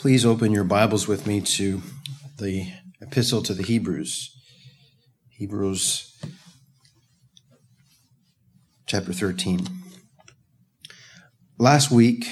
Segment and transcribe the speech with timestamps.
[0.00, 1.82] Please open your Bibles with me to
[2.38, 2.72] the
[3.02, 4.34] Epistle to the Hebrews.
[5.28, 6.18] Hebrews
[8.86, 9.68] chapter 13.
[11.58, 12.26] Last week,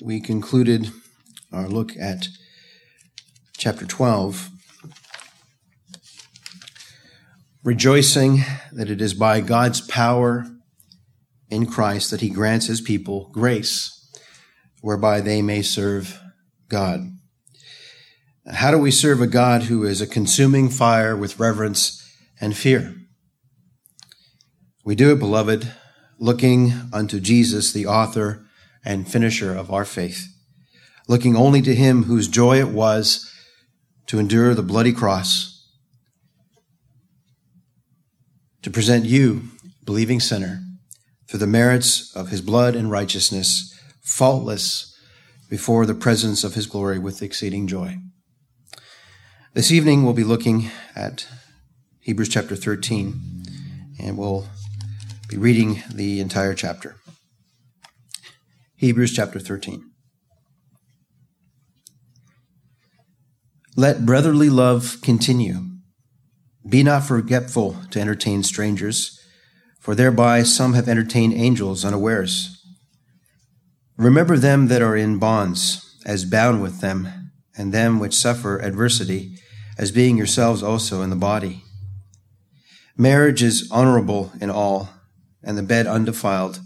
[0.00, 0.92] we concluded
[1.52, 2.28] our look at
[3.56, 4.50] chapter 12,
[7.64, 10.46] rejoicing that it is by God's power
[11.50, 14.08] in Christ that he grants his people grace
[14.82, 16.20] whereby they may serve
[16.68, 17.17] God.
[18.50, 22.02] How do we serve a God who is a consuming fire with reverence
[22.40, 22.94] and fear?
[24.84, 25.70] We do it, beloved,
[26.18, 28.46] looking unto Jesus, the author
[28.82, 30.28] and finisher of our faith,
[31.06, 33.30] looking only to him whose joy it was
[34.06, 35.68] to endure the bloody cross,
[38.62, 39.42] to present you,
[39.84, 40.62] believing sinner,
[41.28, 44.96] through the merits of his blood and righteousness, faultless
[45.50, 47.98] before the presence of his glory with exceeding joy.
[49.58, 51.26] This evening we'll be looking at
[52.02, 53.20] Hebrews chapter 13,
[53.98, 54.46] and we'll
[55.28, 56.94] be reading the entire chapter.
[58.76, 59.82] Hebrews chapter 13.
[63.74, 65.64] Let brotherly love continue.
[66.64, 69.18] Be not forgetful to entertain strangers,
[69.80, 72.64] for thereby some have entertained angels unawares.
[73.96, 79.34] Remember them that are in bonds, as bound with them, and them which suffer adversity,
[79.78, 81.62] as being yourselves also in the body.
[82.96, 84.90] Marriage is honorable in all,
[85.42, 86.60] and the bed undefiled,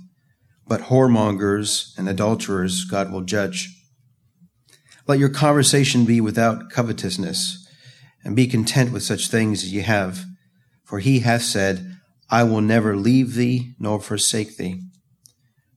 [0.67, 3.69] but whoremongers and adulterers God will judge.
[5.07, 7.69] Let your conversation be without covetousness,
[8.25, 10.25] and be content with such things as ye have,
[10.85, 11.99] for he hath said,
[12.31, 14.81] I will never leave thee nor forsake thee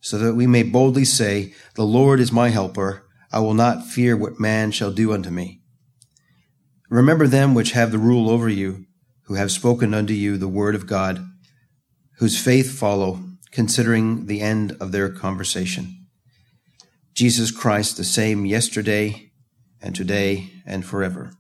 [0.06, 3.08] so that we may boldly say, The Lord is my helper.
[3.32, 5.62] I will not fear what man shall do unto me.
[6.90, 8.86] Remember them which have the rule over you,
[9.24, 11.26] who have spoken unto you the word of God,
[12.18, 16.06] whose faith follow, considering the end of their conversation.
[17.14, 19.32] Jesus Christ the same yesterday
[19.82, 21.32] and today and forever.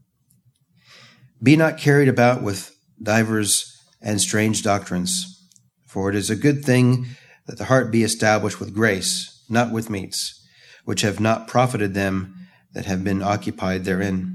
[1.43, 5.47] Be not carried about with divers and strange doctrines,
[5.85, 7.05] for it is a good thing
[7.45, 10.43] that the heart be established with grace, not with meats,
[10.85, 12.35] which have not profited them
[12.73, 14.34] that have been occupied therein.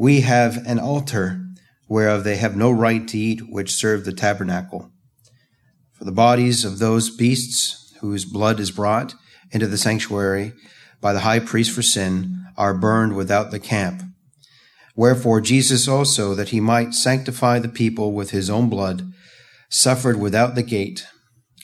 [0.00, 1.44] We have an altar
[1.86, 4.90] whereof they have no right to eat which serve the tabernacle.
[5.92, 9.14] For the bodies of those beasts whose blood is brought
[9.50, 10.54] into the sanctuary
[11.02, 14.02] by the high priest for sin are burned without the camp.
[14.96, 19.12] Wherefore Jesus also, that he might sanctify the people with his own blood,
[19.68, 21.04] suffered without the gate.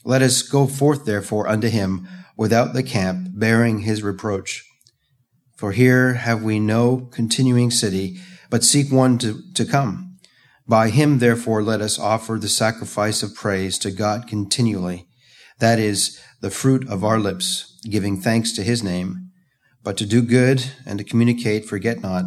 [0.05, 4.63] Let us go forth therefore unto him without the camp, bearing his reproach.
[5.57, 8.19] For here have we no continuing city,
[8.51, 10.19] but seek one to, to come.
[10.69, 15.07] By him therefore let us offer the sacrifice of praise to God continually.
[15.59, 19.31] That is the fruit of our lips, giving thanks to his name.
[19.83, 22.25] But to do good and to communicate, forget not,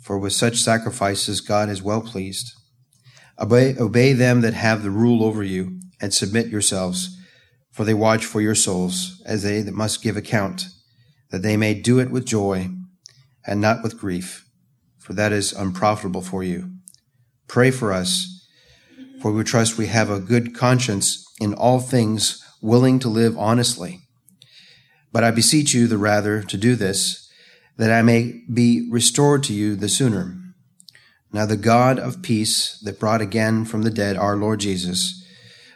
[0.00, 2.52] for with such sacrifices God is well pleased.
[3.38, 7.18] Obey, obey them that have the rule over you and submit yourselves,
[7.72, 10.66] for they watch for your souls, as they that must give account,
[11.30, 12.68] that they may do it with joy
[13.46, 14.46] and not with grief,
[14.98, 16.70] for that is unprofitable for you.
[17.48, 18.46] Pray for us,
[19.20, 24.00] for we trust we have a good conscience in all things, willing to live honestly.
[25.12, 27.28] But I beseech you the rather to do this,
[27.76, 30.36] that I may be restored to you the sooner.
[31.32, 35.24] Now the God of peace that brought again from the dead our Lord Jesus,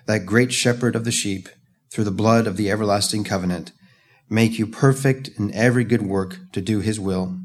[0.06, 1.48] that great shepherd of the sheep,
[1.90, 3.72] through the blood of the everlasting covenant,
[4.34, 7.38] make you perfect in every good work to do his will,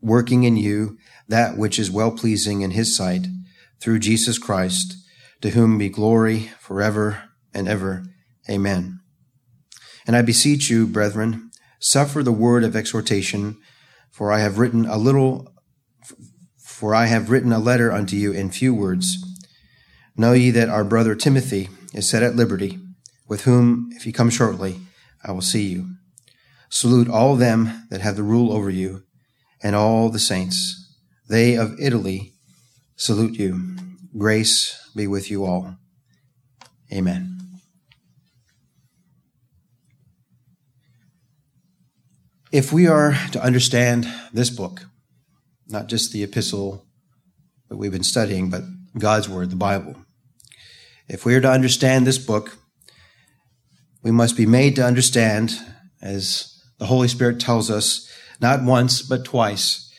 [0.00, 0.96] working in you
[1.28, 3.26] that which is well pleasing in his sight,
[3.80, 4.94] through Jesus Christ,
[5.40, 8.04] to whom be glory forever and ever.
[8.48, 9.00] Amen.
[10.06, 11.50] And I beseech you, brethren,
[11.80, 13.58] suffer the word of exhortation,
[14.10, 15.52] for I have written a little,
[16.62, 19.18] for I have written a letter unto you in few words.
[20.16, 22.78] Know ye that our brother Timothy, is set at liberty,
[23.26, 24.80] with whom, if he come shortly,
[25.24, 25.96] I will see you.
[26.68, 29.04] Salute all them that have the rule over you,
[29.62, 30.94] and all the saints.
[31.28, 32.32] They of Italy
[32.96, 33.76] salute you.
[34.16, 35.76] Grace be with you all.
[36.92, 37.38] Amen.
[42.52, 44.86] If we are to understand this book,
[45.68, 46.86] not just the epistle
[47.68, 48.62] that we've been studying, but
[48.96, 49.96] God's Word, the Bible,
[51.08, 52.56] if we are to understand this book,
[54.02, 55.58] we must be made to understand,
[56.00, 59.90] as the Holy Spirit tells us, not once, but twice.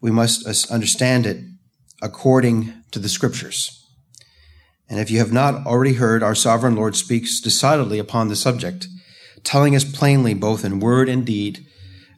[0.00, 1.44] We must understand it
[2.00, 3.78] according to the scriptures.
[4.88, 8.88] And if you have not already heard, our sovereign Lord speaks decidedly upon the subject,
[9.42, 11.66] telling us plainly, both in word and deed,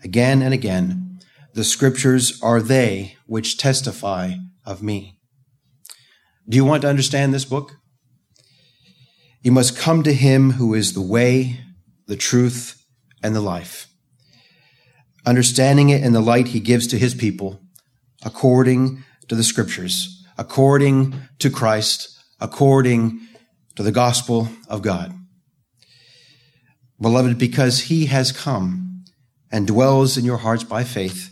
[0.02, 1.20] again and again,
[1.54, 4.32] the scriptures are they which testify
[4.66, 5.20] of me.
[6.48, 7.76] Do you want to understand this book?
[9.40, 11.60] You must come to him who is the way,
[12.06, 12.84] the truth,
[13.22, 13.86] and the life.
[15.26, 17.60] Understanding it in the light he gives to his people,
[18.24, 23.20] according to the scriptures, according to Christ, according
[23.76, 25.14] to the gospel of God.
[27.00, 29.04] Beloved, because he has come
[29.50, 31.30] and dwells in your hearts by faith,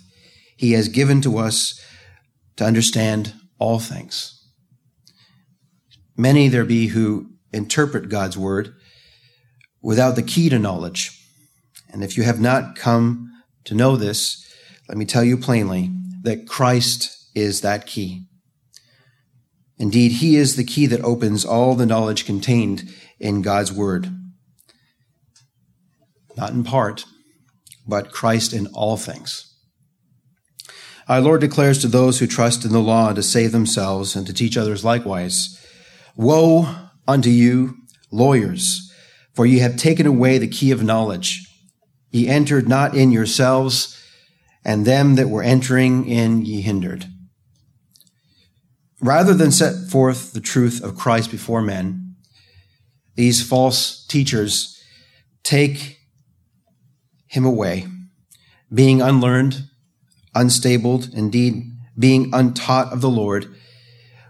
[0.56, 1.80] he has given to us
[2.56, 4.38] to understand all things.
[6.16, 8.74] Many there be who interpret God's word
[9.80, 11.18] without the key to knowledge.
[11.90, 13.31] And if you have not come
[13.64, 14.46] to know this,
[14.88, 15.90] let me tell you plainly
[16.22, 18.24] that Christ is that key.
[19.78, 24.08] Indeed, he is the key that opens all the knowledge contained in God's word.
[26.36, 27.04] Not in part,
[27.86, 29.48] but Christ in all things.
[31.08, 34.32] Our Lord declares to those who trust in the law to save themselves and to
[34.32, 35.58] teach others likewise
[36.14, 36.68] Woe
[37.08, 37.76] unto you,
[38.10, 38.92] lawyers,
[39.34, 41.46] for ye have taken away the key of knowledge.
[42.12, 43.98] Ye entered not in yourselves,
[44.64, 47.06] and them that were entering in ye hindered.
[49.00, 52.14] Rather than set forth the truth of Christ before men,
[53.16, 54.80] these false teachers
[55.42, 55.98] take
[57.26, 57.86] him away,
[58.72, 59.64] being unlearned,
[60.34, 61.64] unstable, indeed,
[61.98, 63.52] being untaught of the Lord,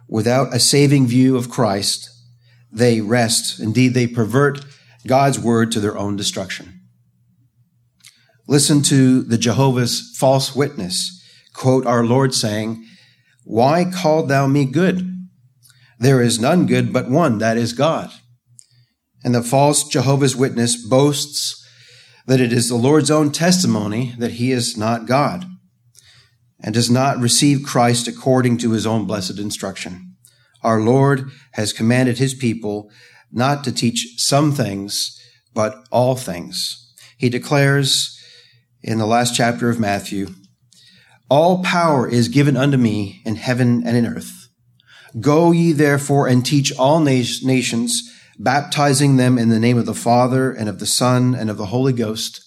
[0.09, 2.09] without a saving view of Christ,
[2.71, 4.65] they rest, indeed, they pervert
[5.07, 6.82] God's word to their own destruction.
[8.47, 11.21] Listen to the Jehovah's false witness
[11.53, 12.85] quote our Lord saying,
[13.45, 15.09] Why called thou me good?
[15.99, 18.11] There is none good but one, that is God.
[19.25, 21.59] And the false Jehovah's Witness boasts
[22.27, 25.47] that it is the Lord's own testimony that he is not God
[26.61, 30.17] and does not receive Christ according to his own blessed instruction.
[30.63, 32.91] Our Lord has commanded his people
[33.33, 35.21] not to teach some things,
[35.55, 36.93] but all things.
[37.17, 38.19] He declares
[38.83, 40.29] in the last chapter of Matthew,
[41.31, 44.49] all power is given unto me in heaven and in earth.
[45.21, 48.03] Go ye therefore and teach all nations,
[48.39, 51.67] baptizing them in the name of the Father and of the Son and of the
[51.67, 52.43] Holy Ghost,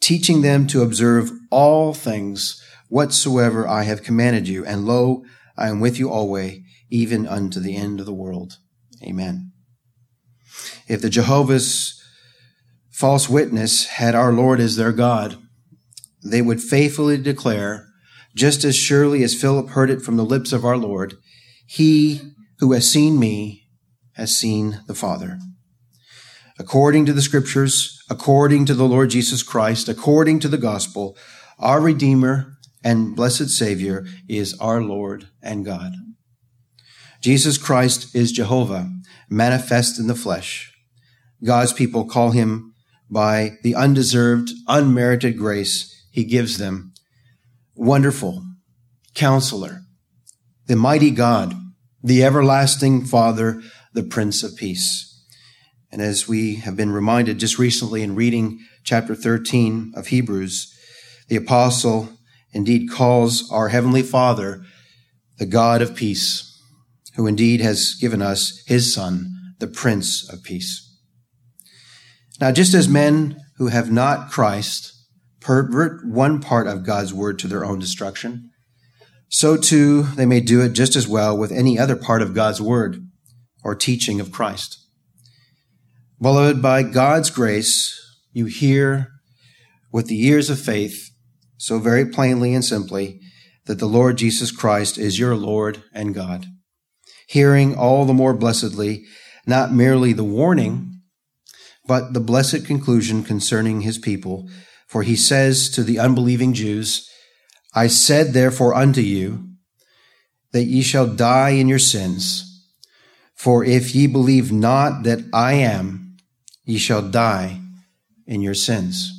[0.00, 4.64] teaching them to observe all things whatsoever I have commanded you.
[4.64, 5.24] And lo,
[5.56, 6.60] I am with you always,
[6.90, 8.58] even unto the end of the world.
[9.02, 9.52] Amen.
[10.88, 11.99] If the Jehovah's
[13.00, 15.38] false witness had our Lord as their God,
[16.22, 17.86] they would faithfully declare,
[18.36, 21.14] just as surely as Philip heard it from the lips of our Lord,
[21.66, 22.20] He
[22.58, 23.64] who has seen me
[24.16, 25.38] has seen the Father.
[26.58, 31.16] According to the scriptures, according to the Lord Jesus Christ, according to the gospel,
[31.58, 35.92] our Redeemer and blessed Savior is our Lord and God.
[37.22, 38.90] Jesus Christ is Jehovah,
[39.30, 40.70] manifest in the flesh.
[41.42, 42.69] God's people call him
[43.10, 46.92] by the undeserved, unmerited grace he gives them.
[47.74, 48.44] Wonderful,
[49.14, 49.82] counselor,
[50.66, 51.54] the mighty God,
[52.02, 53.60] the everlasting Father,
[53.92, 55.06] the Prince of Peace.
[55.90, 60.72] And as we have been reminded just recently in reading chapter 13 of Hebrews,
[61.28, 62.10] the apostle
[62.52, 64.62] indeed calls our Heavenly Father
[65.38, 66.60] the God of peace,
[67.16, 70.89] who indeed has given us his Son, the Prince of Peace.
[72.40, 74.92] Now, just as men who have not Christ
[75.40, 78.50] pervert one part of God's word to their own destruction,
[79.28, 82.60] so too they may do it just as well with any other part of God's
[82.60, 83.06] word
[83.62, 84.78] or teaching of Christ.
[86.20, 87.94] Beloved, by God's grace,
[88.32, 89.08] you hear
[89.92, 91.10] with the ears of faith
[91.58, 93.20] so very plainly and simply
[93.66, 96.46] that the Lord Jesus Christ is your Lord and God.
[97.28, 99.04] Hearing all the more blessedly,
[99.46, 100.89] not merely the warning,
[101.90, 104.48] but the blessed conclusion concerning his people.
[104.86, 107.10] For he says to the unbelieving Jews,
[107.74, 109.48] I said therefore unto you
[110.52, 112.64] that ye shall die in your sins.
[113.34, 116.16] For if ye believe not that I am,
[116.64, 117.60] ye shall die
[118.24, 119.12] in your sins.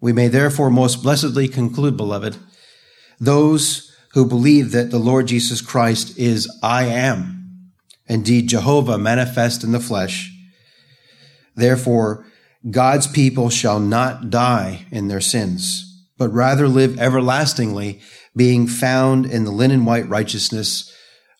[0.00, 2.36] We may therefore most blessedly conclude, beloved,
[3.18, 7.72] those who believe that the Lord Jesus Christ is I am,
[8.06, 10.31] indeed Jehovah manifest in the flesh.
[11.54, 12.26] Therefore,
[12.70, 18.00] God's people shall not die in their sins, but rather live everlastingly,
[18.36, 20.92] being found in the linen white righteousness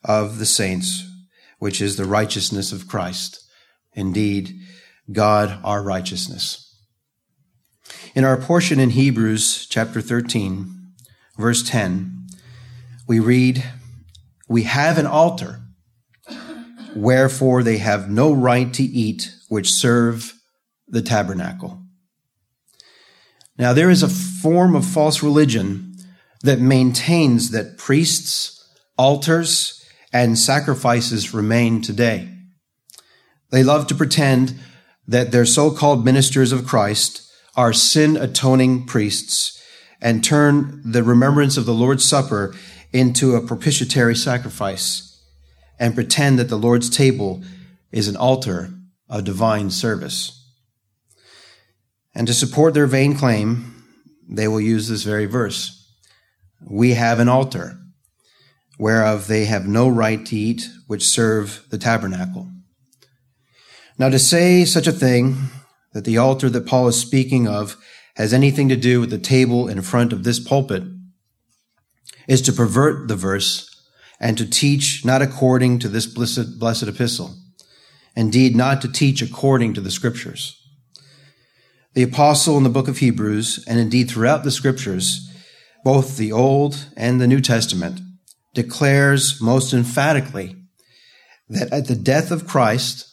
[0.05, 1.09] of the saints,
[1.59, 3.43] which is the righteousness of Christ.
[3.95, 4.55] Indeed,
[5.11, 6.77] God our righteousness.
[8.15, 10.93] In our portion in Hebrews chapter 13,
[11.39, 12.27] verse 10,
[13.07, 13.65] we read,
[14.49, 15.61] We have an altar,
[16.95, 20.33] wherefore they have no right to eat which serve
[20.89, 21.79] the tabernacle.
[23.59, 25.95] Now, there is a form of false religion
[26.43, 28.67] that maintains that priests,
[28.97, 32.31] altars, and sacrifices remain today.
[33.51, 34.55] They love to pretend
[35.07, 39.63] that their so-called ministers of Christ are sin atoning priests
[40.01, 42.55] and turn the remembrance of the Lord's Supper
[42.91, 45.23] into a propitiatory sacrifice
[45.79, 47.43] and pretend that the Lord's table
[47.91, 48.71] is an altar
[49.13, 50.39] of divine service.
[52.15, 53.85] And to support their vain claim,
[54.29, 55.79] they will use this very verse.
[56.69, 57.79] We have an altar
[58.79, 62.51] whereof they have no right to eat, which serve the tabernacle.
[63.99, 65.37] Now, to say such a thing,
[65.93, 67.77] that the altar that Paul is speaking of
[68.17, 70.85] has anything to do with the table in front of this pulpit,
[72.27, 73.69] is to pervert the verse
[74.19, 77.37] and to teach not according to this blessed, blessed epistle.
[78.15, 80.59] Indeed, not to teach according to the scriptures.
[81.95, 85.31] The apostle in the book of Hebrews, and indeed throughout the scriptures,
[85.85, 88.01] both the Old and the New Testament,
[88.55, 90.57] declares most emphatically
[91.49, 93.09] that at the death of Christ,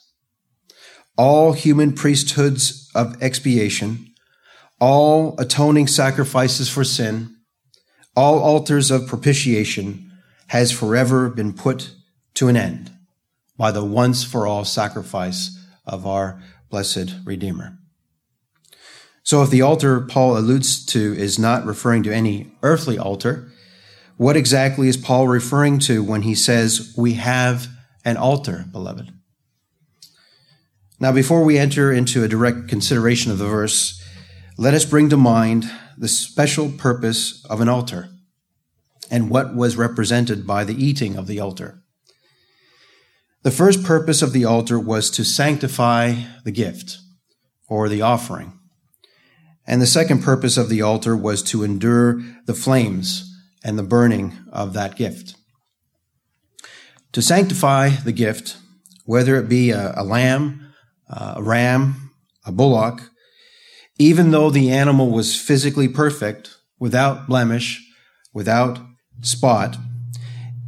[1.17, 4.13] all human priesthoods of expiation,
[4.79, 7.35] all atoning sacrifices for sin,
[8.15, 10.11] all altars of propitiation
[10.47, 11.93] has forever been put
[12.35, 12.91] to an end
[13.59, 17.77] by the once for all sacrifice of our blessed Redeemer.
[19.21, 23.51] So if the altar Paul alludes to is not referring to any earthly altar,
[24.15, 27.67] what exactly is Paul referring to when he says, we have
[28.05, 29.11] an altar, beloved?
[30.97, 34.01] Now, before we enter into a direct consideration of the verse,
[34.57, 38.09] let us bring to mind the special purpose of an altar
[39.11, 41.81] and what was represented by the eating of the altar.
[43.41, 46.97] The first purpose of the altar was to sanctify the gift
[47.69, 48.59] or the offering.
[49.65, 53.31] And the second purpose of the altar was to endure the flames
[53.63, 55.35] and the burning of that gift.
[57.13, 58.57] To sanctify the gift,
[59.05, 60.73] whether it be a, a lamb,
[61.09, 62.11] uh, a ram,
[62.45, 63.09] a bullock,
[63.97, 67.85] even though the animal was physically perfect, without blemish,
[68.33, 68.79] without
[69.21, 69.77] spot,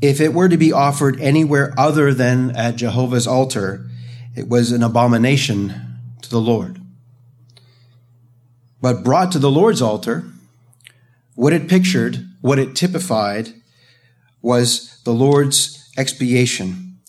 [0.01, 3.87] if it were to be offered anywhere other than at Jehovah's altar,
[4.35, 5.73] it was an abomination
[6.21, 6.81] to the Lord.
[8.81, 10.25] But brought to the Lord's altar,
[11.35, 13.53] what it pictured, what it typified,
[14.41, 16.99] was the Lord's expiation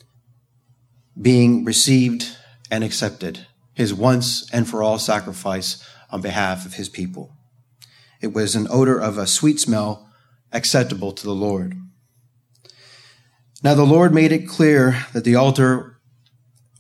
[1.20, 2.36] being received
[2.70, 7.32] and accepted his once and for all sacrifice on behalf of his people.
[8.20, 10.08] It was an odor of a sweet smell
[10.52, 11.81] acceptable to the Lord.
[13.62, 16.00] Now the Lord made it clear that the altar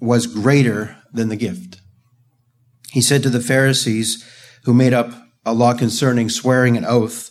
[0.00, 1.80] was greater than the gift.
[2.90, 4.28] He said to the Pharisees
[4.64, 5.12] who made up
[5.44, 7.30] a law concerning swearing an oath,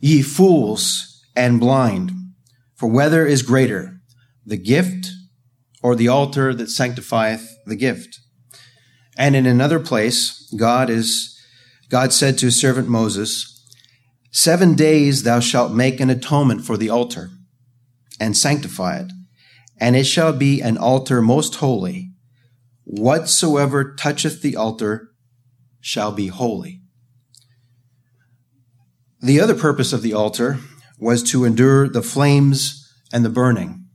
[0.00, 2.12] Ye fools and blind,
[2.76, 4.00] for whether is greater,
[4.44, 5.08] the gift
[5.82, 8.20] or the altar that sanctifieth the gift.
[9.16, 11.36] And in another place, God is,
[11.88, 13.54] God said to his servant Moses,
[14.30, 17.30] Seven days thou shalt make an atonement for the altar
[18.20, 19.12] and sanctify it,
[19.78, 22.10] and it shall be an altar most holy.
[22.84, 25.10] Whatsoever toucheth the altar
[25.80, 26.80] shall be holy.
[29.20, 30.58] The other purpose of the altar
[30.98, 33.86] was to endure the flames and the burning.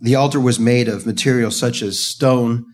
[0.00, 2.66] The altar was made of materials such as stone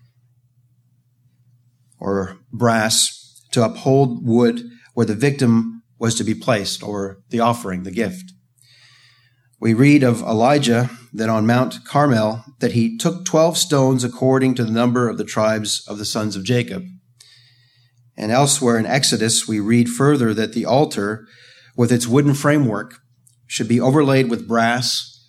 [1.98, 4.62] or brass to uphold wood
[4.94, 8.32] where the victim was to be placed or the offering, the gift.
[9.60, 14.64] We read of Elijah that on Mount Carmel that he took 12 stones according to
[14.64, 16.84] the number of the tribes of the sons of Jacob.
[18.16, 21.26] And elsewhere in Exodus, we read further that the altar
[21.76, 22.94] with its wooden framework
[23.46, 25.28] should be overlaid with brass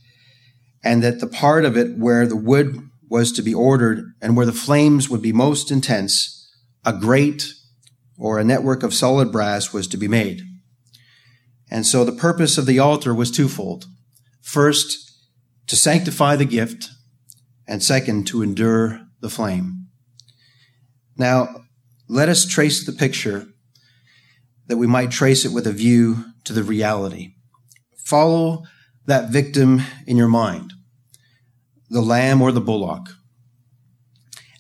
[0.82, 4.46] and that the part of it where the wood was to be ordered and where
[4.46, 6.50] the flames would be most intense,
[6.86, 7.54] a grate
[8.18, 10.42] or a network of solid brass was to be made.
[11.70, 13.88] And so the purpose of the altar was twofold.
[14.42, 15.12] First,
[15.68, 16.90] to sanctify the gift,
[17.68, 19.88] and second, to endure the flame.
[21.16, 21.64] Now,
[22.10, 23.48] let us trace the picture
[24.68, 27.36] that we might trace it with a view to the reality.
[27.98, 28.64] Follow
[29.06, 30.74] that victim in your mind,
[31.90, 33.10] the lamb or the bullock,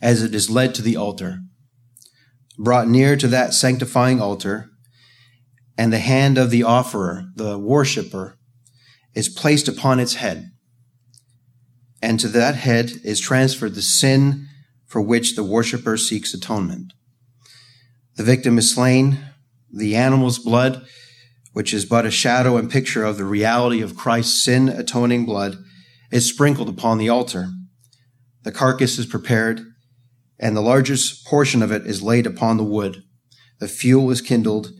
[0.01, 1.39] as it is led to the altar,
[2.57, 4.69] brought near to that sanctifying altar,
[5.77, 8.37] and the hand of the offerer, the worshipper,
[9.13, 10.51] is placed upon its head.
[12.01, 14.47] And to that head is transferred the sin
[14.87, 16.93] for which the worshiper seeks atonement.
[18.15, 19.19] The victim is slain,
[19.71, 20.85] the animal's blood,
[21.53, 25.57] which is but a shadow and picture of the reality of Christ's sin atoning blood,
[26.11, 27.49] is sprinkled upon the altar.
[28.43, 29.61] The carcass is prepared,
[30.39, 33.03] and the largest portion of it is laid upon the wood.
[33.59, 34.71] The fuel is kindled,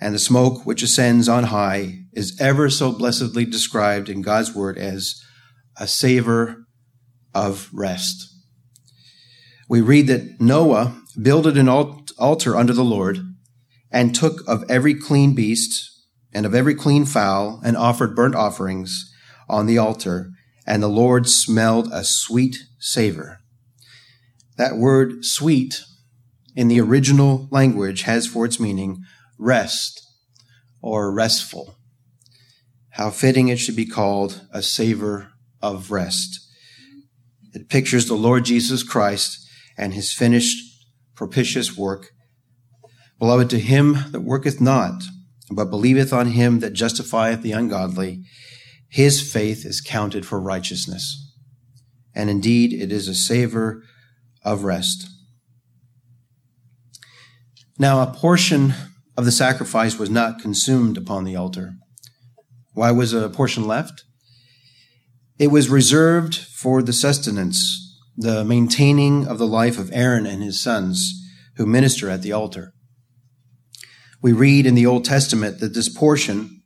[0.00, 4.78] and the smoke which ascends on high is ever so blessedly described in God's word
[4.78, 5.20] as
[5.76, 6.64] a savor
[7.34, 8.34] of rest.
[9.68, 13.20] We read that Noah builded an altar unto the Lord
[13.90, 15.90] and took of every clean beast
[16.32, 19.10] and of every clean fowl and offered burnt offerings
[19.48, 20.30] on the altar,
[20.66, 23.40] and the Lord smelled a sweet savor.
[24.56, 25.82] That word sweet
[26.54, 28.98] in the original language has for its meaning
[29.38, 30.02] rest
[30.82, 31.77] or restful.
[32.98, 35.30] How fitting it should be called a savor
[35.62, 36.40] of rest.
[37.54, 39.38] It pictures the Lord Jesus Christ
[39.78, 40.58] and his finished
[41.14, 42.10] propitious work.
[43.20, 45.04] Beloved, to him that worketh not,
[45.48, 48.24] but believeth on him that justifieth the ungodly,
[48.88, 51.32] his faith is counted for righteousness.
[52.16, 53.84] And indeed, it is a savor
[54.44, 55.08] of rest.
[57.78, 58.74] Now, a portion
[59.16, 61.74] of the sacrifice was not consumed upon the altar.
[62.78, 64.04] Why was a portion left?
[65.36, 70.60] It was reserved for the sustenance, the maintaining of the life of Aaron and his
[70.60, 71.12] sons
[71.56, 72.72] who minister at the altar.
[74.22, 76.62] We read in the Old Testament that this portion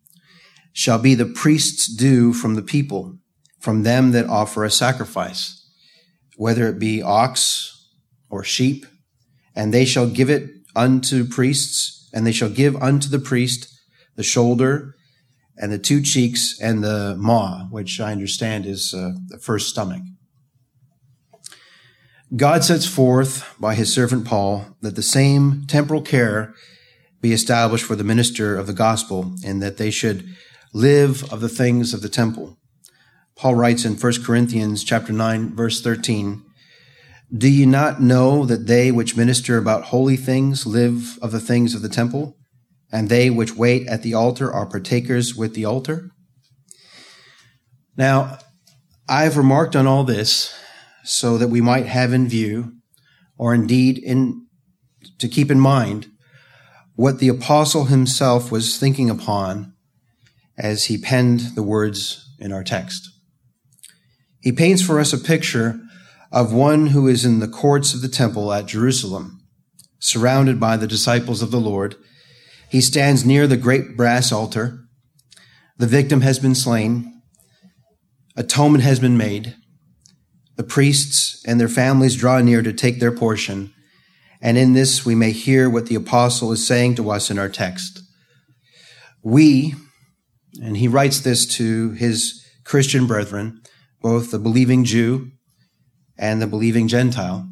[0.74, 3.16] shall be the priest's due from the people,
[3.58, 5.66] from them that offer a sacrifice,
[6.36, 7.88] whether it be ox
[8.28, 8.84] or sheep,
[9.56, 13.66] and they shall give it unto priests and they shall give unto the priest
[14.16, 14.94] the shoulder
[15.56, 20.02] and the two cheeks and the maw, which I understand is uh, the first stomach.
[22.34, 26.54] God sets forth by his servant Paul that the same temporal care
[27.20, 30.26] be established for the minister of the gospel and that they should
[30.72, 32.56] live of the things of the temple.
[33.36, 36.42] Paul writes in 1 Corinthians chapter 9 verse 13,
[37.34, 41.74] do you not know that they which minister about holy things live of the things
[41.74, 42.36] of the temple,
[42.92, 46.10] and they which wait at the altar are partakers with the altar?
[47.96, 48.38] Now,
[49.08, 50.54] I've remarked on all this
[51.04, 52.74] so that we might have in view,
[53.36, 54.46] or indeed in,
[55.18, 56.06] to keep in mind,
[56.94, 59.74] what the apostle himself was thinking upon
[60.56, 63.08] as he penned the words in our text.
[64.40, 65.80] He paints for us a picture
[66.30, 69.40] of one who is in the courts of the temple at Jerusalem,
[69.98, 71.96] surrounded by the disciples of the Lord.
[72.72, 74.78] He stands near the great brass altar.
[75.76, 77.20] The victim has been slain.
[78.34, 79.54] Atonement has been made.
[80.56, 83.74] The priests and their families draw near to take their portion.
[84.40, 87.50] And in this, we may hear what the apostle is saying to us in our
[87.50, 88.00] text.
[89.22, 89.74] We,
[90.62, 93.60] and he writes this to his Christian brethren,
[94.00, 95.30] both the believing Jew
[96.16, 97.46] and the believing Gentile,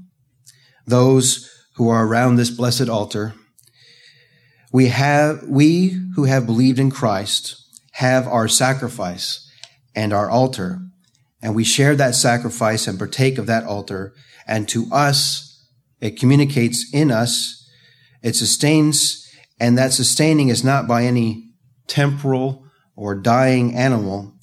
[0.87, 3.35] those who are around this blessed altar,
[4.73, 7.57] we have, we who have believed in Christ
[7.93, 9.51] have our sacrifice
[9.95, 10.81] and our altar,
[11.43, 14.15] and we share that sacrifice and partake of that altar.
[14.47, 15.67] And to us,
[16.01, 17.69] it communicates in us,
[18.23, 19.29] it sustains,
[19.59, 21.51] and that sustaining is not by any
[21.87, 24.35] temporal or dying animal,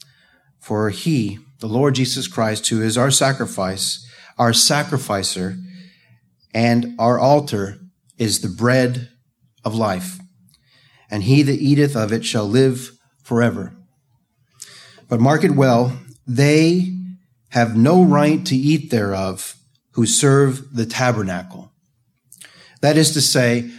[0.59, 4.05] for he, the Lord Jesus Christ, who is our sacrifice,
[4.37, 5.55] our sacrificer,
[6.53, 7.79] and our altar
[8.17, 9.09] is the bread
[9.67, 10.17] of life.
[11.11, 13.73] And he that eateth of it shall live forever.
[15.07, 16.93] But mark it well, they
[17.49, 19.55] have no right to eat thereof
[19.91, 21.71] who serve the tabernacle.
[22.81, 23.71] That is to say,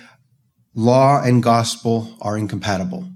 [0.74, 3.08] law and gospel are incompatible.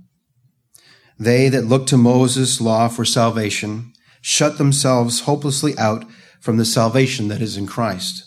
[1.19, 6.05] They that look to Moses' law for salvation shut themselves hopelessly out
[6.41, 8.25] from the salvation that is in Christ.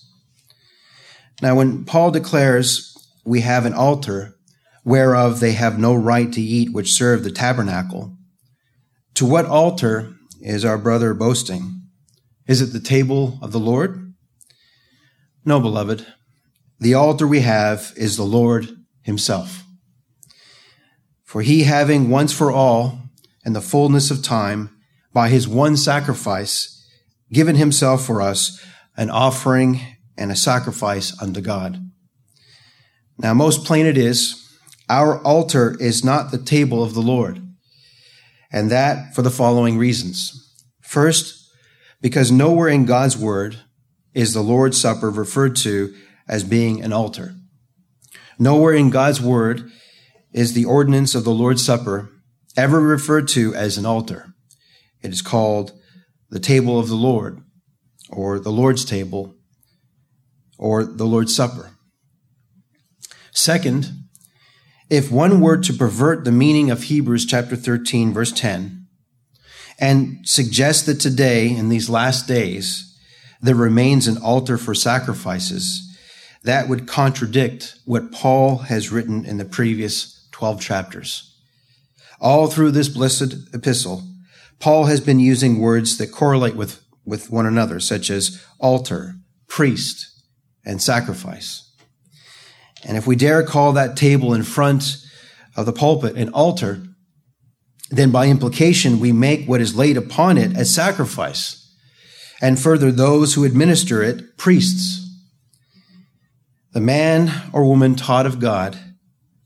[1.42, 4.35] Now, when Paul declares we have an altar
[4.86, 8.16] whereof they have no right to eat which serve the tabernacle,
[9.16, 11.82] to what altar is our brother boasting?
[12.48, 14.14] Is it the table of the Lord?
[15.44, 16.06] No, beloved.
[16.80, 18.70] The altar we have is the Lord
[19.02, 19.64] himself.
[21.24, 23.00] For he, having once for all,
[23.44, 24.70] in the fullness of time,
[25.14, 26.88] by his one sacrifice,
[27.32, 28.64] given himself for us,
[28.96, 29.82] an offering
[30.18, 31.82] and a sacrifice unto God.
[33.18, 34.45] Now, most plain it is,
[34.90, 37.42] our altar is not the table of the Lord,
[38.52, 40.54] and that for the following reasons.
[40.82, 41.50] First,
[42.02, 43.58] because nowhere in God's word
[44.14, 45.94] is the Lord's Supper referred to
[46.28, 47.36] as being an altar.
[48.38, 49.72] Nowhere in God's word
[50.34, 52.10] is the ordinance of the Lord's Supper
[52.58, 54.34] ever referred to as an altar.
[55.02, 55.72] It is called
[56.30, 57.42] the table of the Lord,
[58.10, 59.36] or the Lord's table,
[60.58, 61.72] or the Lord's Supper.
[63.32, 64.05] Second,
[64.90, 68.88] if one were to pervert the meaning of Hebrews chapter 13, verse 10,
[69.80, 72.98] and suggest that today, in these last days,
[73.42, 75.82] there remains an altar for sacrifices,
[76.44, 81.36] that would contradict what Paul has written in the previous 12 chapters.
[82.22, 84.04] All through this blessed epistle,
[84.60, 89.16] Paul has been using words that correlate with, with one another, such as altar,
[89.48, 90.08] priest,
[90.64, 91.65] and sacrifice.
[92.86, 94.98] And if we dare call that table in front
[95.56, 96.84] of the pulpit an altar,
[97.90, 101.62] then by implication, we make what is laid upon it a sacrifice.
[102.42, 105.02] And further, those who administer it, priests.
[106.74, 108.78] The man or woman taught of God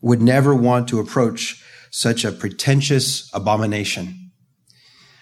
[0.02, 4.32] would never want to approach such a pretentious abomination.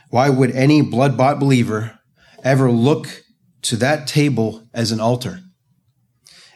[0.09, 1.99] Why would any blood bought believer
[2.43, 3.23] ever look
[3.63, 5.41] to that table as an altar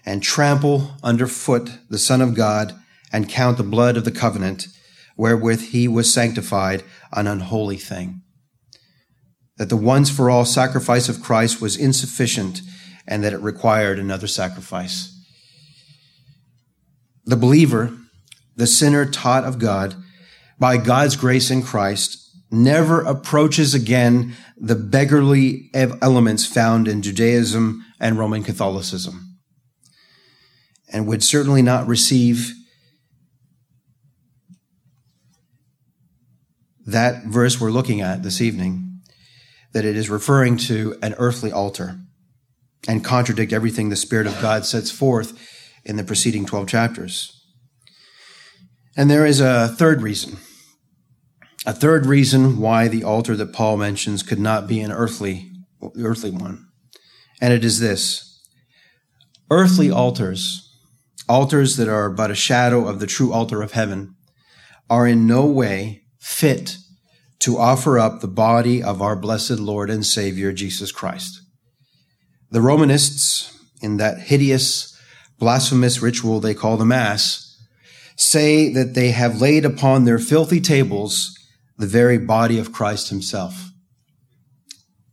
[0.06, 2.74] and trample underfoot the Son of God
[3.12, 4.68] and count the blood of the covenant
[5.16, 8.22] wherewith he was sanctified an unholy thing?
[9.58, 12.62] That the once for all sacrifice of Christ was insufficient
[13.08, 15.18] and that it required another sacrifice.
[17.26, 17.94] The believer
[18.56, 19.96] the sinner taught of God
[20.60, 22.18] by God's grace in Christ
[22.52, 29.31] never approaches again the beggarly elements found in Judaism and Roman Catholicism
[30.92, 32.54] and would certainly not receive
[36.86, 39.02] that verse we're looking at this evening,
[39.74, 42.00] that it is referring to an earthly altar
[42.88, 45.38] and contradict everything the Spirit of God sets forth
[45.86, 47.38] in the preceding 12 chapters.
[48.98, 50.38] And there is a third reason.
[51.66, 55.52] A third reason why the altar that Paul mentions could not be an earthly,
[56.00, 56.68] earthly one.
[57.40, 58.28] And it is this.
[59.50, 60.71] Earthly altars,
[61.32, 64.14] altars that are but a shadow of the true altar of heaven,
[64.90, 66.76] are in no way fit
[67.40, 71.42] to offer up the body of our blessed Lord and Savior, Jesus Christ.
[72.50, 74.94] The Romanists, in that hideous,
[75.40, 77.58] blasphemous ritual they call the Mass,
[78.18, 81.34] say that they have laid upon their filthy tables
[81.78, 83.72] the very body of Christ himself.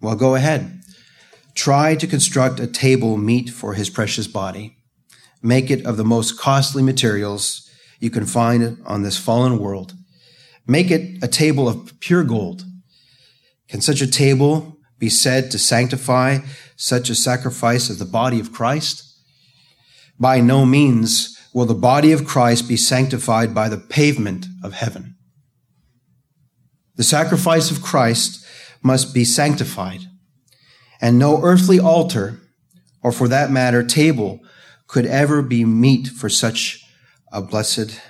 [0.00, 0.80] Well, go ahead.
[1.54, 4.77] Try to construct a table meet for his precious body.
[5.42, 7.68] Make it of the most costly materials
[8.00, 9.94] you can find on this fallen world.
[10.66, 12.64] Make it a table of pure gold.
[13.68, 16.38] Can such a table be said to sanctify
[16.76, 19.04] such a sacrifice as the body of Christ?
[20.18, 25.16] By no means will the body of Christ be sanctified by the pavement of heaven.
[26.96, 28.44] The sacrifice of Christ
[28.82, 30.00] must be sanctified,
[31.00, 32.40] and no earthly altar,
[33.02, 34.40] or for that matter, table,
[34.88, 36.84] could ever be meet for such
[37.30, 38.00] a blessed,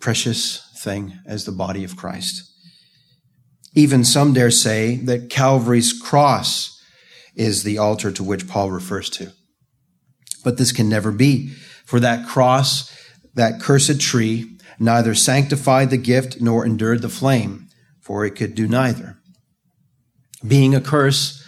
[0.00, 2.42] precious thing as the body of Christ.
[3.74, 6.76] Even some dare say that Calvary's cross
[7.36, 9.32] is the altar to which Paul refers to.
[10.42, 11.50] But this can never be
[11.84, 12.96] for that cross,
[13.34, 17.68] that cursed tree, neither sanctified the gift nor endured the flame,
[18.00, 19.18] for it could do neither.
[20.46, 21.44] Being a curse,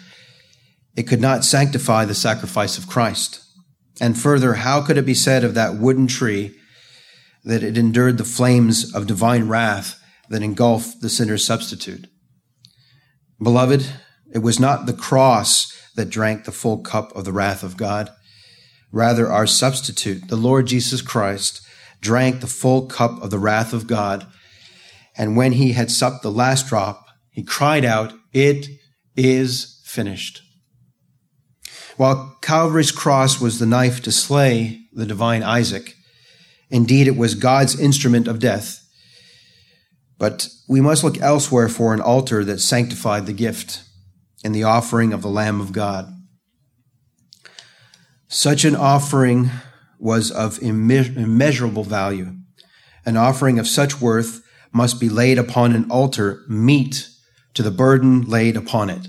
[0.95, 3.41] it could not sanctify the sacrifice of Christ.
[4.01, 6.57] And further, how could it be said of that wooden tree
[7.45, 10.01] that it endured the flames of divine wrath
[10.31, 12.07] that engulfed the sinner's substitute?
[13.43, 13.85] Beloved,
[14.33, 18.11] it was not the cross that drank the full cup of the wrath of God.
[18.91, 21.61] Rather, our substitute, the Lord Jesus Christ,
[22.01, 24.27] drank the full cup of the wrath of God.
[25.17, 28.69] And when he had supped the last drop, he cried out, It
[29.17, 30.43] is finished.
[31.97, 35.95] While Calvary's cross was the knife to slay the divine Isaac,
[36.71, 38.79] indeed it was God's instrument of death.
[40.19, 43.83] But we must look elsewhere for an altar that sanctified the gift
[44.45, 46.13] and the offering of the Lamb of God.
[48.29, 49.51] Such an offering
[49.99, 52.35] was of immeasurable value,
[53.05, 57.09] an offering of such worth must be laid upon an altar meet
[57.55, 59.09] to the burden laid upon it.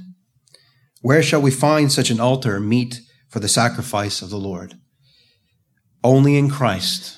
[1.04, 4.76] Where shall we find such an altar meet for the sacrifice of the Lord?
[6.02, 7.18] Only in Christ,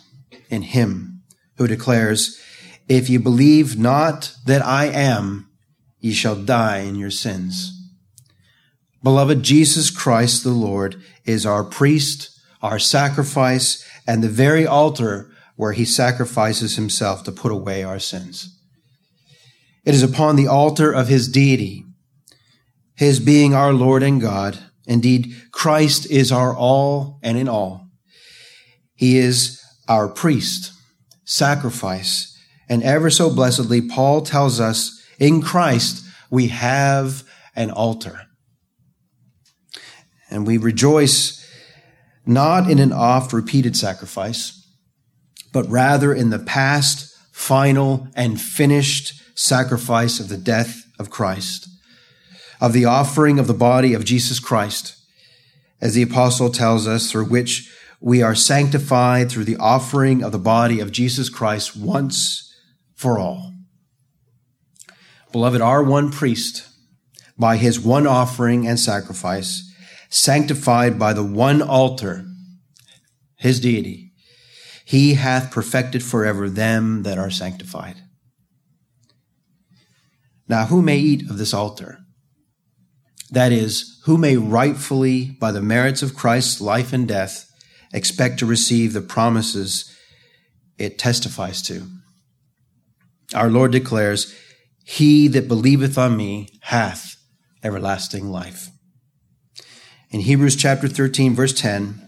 [0.49, 1.21] in Him,
[1.57, 2.41] who declares,
[2.89, 5.51] If ye believe not that I am,
[5.99, 7.79] ye shall die in your sins.
[9.03, 12.31] Beloved, Jesus Christ the Lord is our priest,
[12.63, 18.59] our sacrifice, and the very altar where he sacrifices himself to put away our sins.
[19.85, 21.85] It is upon the altar of his deity,
[22.95, 24.58] his being our Lord and God.
[24.86, 27.89] Indeed, Christ is our all and in all.
[28.95, 30.71] He is our priest,
[31.25, 32.36] sacrifice,
[32.67, 37.23] and ever so blessedly, Paul tells us in Christ we have
[37.55, 38.21] an altar.
[40.29, 41.41] And we rejoice
[42.25, 44.67] not in an oft repeated sacrifice,
[45.53, 51.67] but rather in the past, final, and finished sacrifice of the death of Christ,
[52.61, 54.95] of the offering of the body of Jesus Christ,
[55.81, 60.39] as the apostle tells us, through which we are sanctified through the offering of the
[60.39, 62.53] body of Jesus Christ once
[62.93, 63.53] for all.
[65.31, 66.67] Beloved, our one priest,
[67.37, 69.73] by his one offering and sacrifice,
[70.09, 72.25] sanctified by the one altar,
[73.35, 74.13] his deity,
[74.85, 77.97] he hath perfected forever them that are sanctified.
[80.47, 82.04] Now, who may eat of this altar?
[83.31, 87.49] That is, who may rightfully, by the merits of Christ's life and death,
[87.93, 89.91] expect to receive the promises
[90.77, 91.88] it testifies to.
[93.33, 94.35] Our Lord declares,
[94.83, 97.15] He that believeth on me hath
[97.63, 98.69] everlasting life.
[100.11, 102.01] In Hebrews chapter 13, verse 10,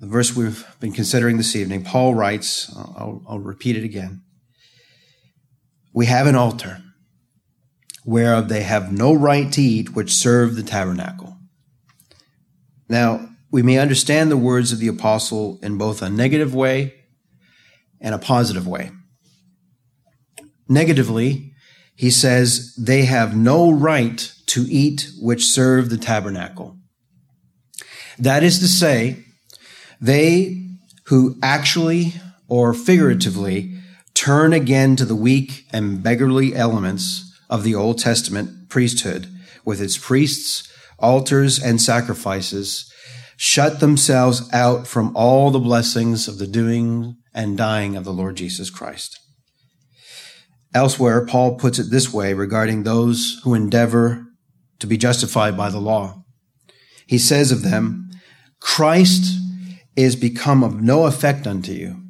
[0.00, 4.22] the verse we've been considering this evening, Paul writes, I'll, I'll repeat it again.
[5.92, 6.82] We have an altar
[8.10, 11.36] whereof they have no right to eat which serve the tabernacle.
[12.88, 16.94] Now, we may understand the words of the apostle in both a negative way
[18.00, 18.90] and a positive way.
[20.68, 21.52] Negatively,
[21.94, 26.76] he says they have no right to eat which serve the tabernacle.
[28.18, 29.24] That is to say,
[30.00, 30.66] they
[31.04, 32.14] who actually
[32.48, 33.78] or figuratively
[34.14, 39.26] turn again to the weak and beggarly elements of the Old Testament priesthood
[39.64, 40.66] with its priests,
[40.98, 42.90] altars, and sacrifices
[43.36, 48.36] shut themselves out from all the blessings of the doing and dying of the Lord
[48.36, 49.18] Jesus Christ.
[50.74, 54.26] Elsewhere, Paul puts it this way regarding those who endeavor
[54.78, 56.22] to be justified by the law.
[57.06, 58.10] He says of them,
[58.60, 59.38] Christ
[59.96, 62.02] is become of no effect unto you,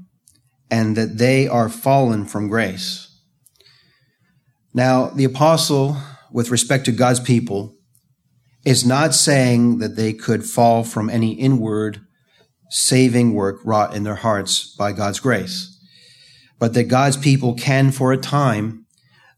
[0.71, 3.10] and that they are fallen from grace.
[4.73, 5.97] Now, the apostle,
[6.33, 7.75] with respect to God's people,
[8.65, 12.01] is not saying that they could fall from any inward
[12.71, 15.77] saving work wrought in their hearts by God's grace,
[16.59, 18.87] but that God's people can, for a time,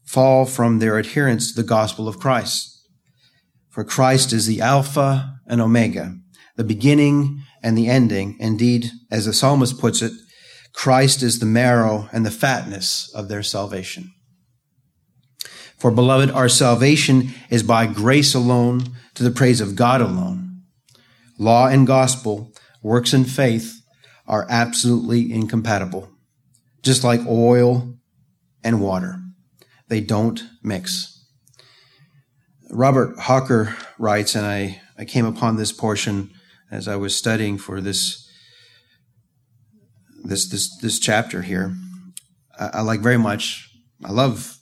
[0.05, 2.69] fall from their adherence to the gospel of Christ.
[3.69, 6.15] For Christ is the Alpha and Omega,
[6.57, 8.37] the beginning and the ending.
[8.39, 10.11] Indeed, as the psalmist puts it,
[10.73, 14.11] Christ is the marrow and the fatness of their salvation.
[15.83, 20.61] For beloved, our salvation is by grace alone to the praise of God alone.
[21.37, 23.81] Law and gospel, works and faith
[24.25, 26.09] are absolutely incompatible,
[26.83, 27.97] just like oil
[28.63, 29.19] and water.
[29.89, 31.21] They don't mix.
[32.71, 36.31] Robert Hawker writes, and I, I came upon this portion
[36.71, 38.25] as I was studying for this
[40.23, 41.75] this this this chapter here.
[42.57, 43.69] I, I like very much.
[44.01, 44.59] I love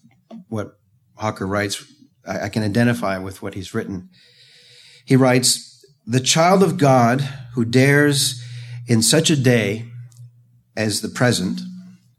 [0.50, 0.81] what
[1.22, 1.86] Hawker writes.
[2.28, 4.10] I, I can identify with what he's written.
[5.06, 7.22] He writes, The child of God
[7.54, 8.44] who dares
[8.88, 9.86] in such a day
[10.76, 11.62] as the present,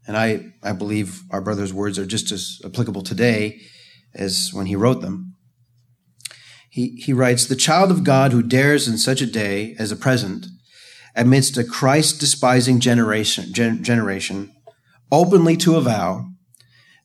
[0.07, 3.61] and I, I believe our brother's words are just as applicable today
[4.13, 5.35] as when he wrote them.
[6.69, 9.95] He, he writes, The child of God who dares in such a day as the
[9.95, 10.47] present,
[11.15, 14.51] amidst a Christ despising generation, gen, generation,
[15.11, 16.32] openly to avow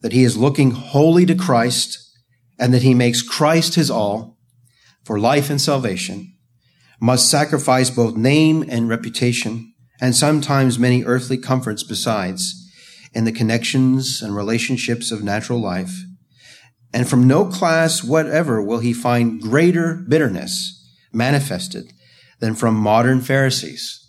[0.01, 1.99] that he is looking wholly to Christ
[2.59, 4.39] and that he makes Christ his all,
[5.05, 6.35] for life and salvation,
[7.01, 12.55] must sacrifice both name and reputation, and sometimes many earthly comforts besides,
[13.15, 15.95] in the connections and relationships of natural life.
[16.93, 20.75] And from no class whatever will he find greater bitterness
[21.13, 21.93] manifested
[22.41, 24.07] than from modern Pharisees,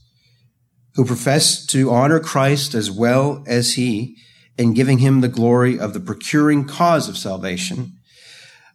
[0.96, 4.18] who profess to honor Christ as well as he
[4.60, 7.94] in giving him the glory of the procuring cause of salvation,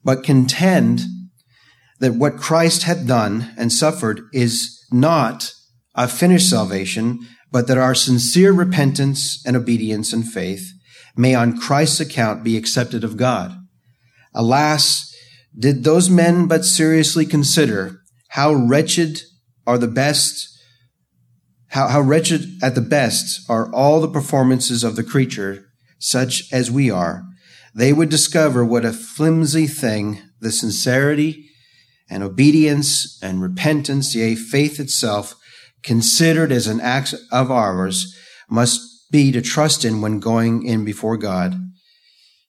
[0.03, 1.01] but contend
[2.01, 5.53] that what Christ had done and suffered is not
[5.94, 7.20] a finished salvation,
[7.53, 10.73] but that our sincere repentance and obedience and faith
[11.16, 13.55] may on Christ's account be accepted of God.
[14.33, 15.14] Alas,
[15.57, 17.99] did those men but seriously consider
[18.31, 19.20] how wretched
[19.66, 20.49] are the best,
[21.68, 25.63] how, how wretched at the best are all the performances of the creature,
[26.05, 27.25] such as we are,
[27.75, 31.49] they would discover what a flimsy thing the sincerity
[32.11, 35.35] and obedience and repentance, yea, faith itself,
[35.83, 38.14] considered as an act of ours,
[38.51, 41.55] must be to trust in when going in before God.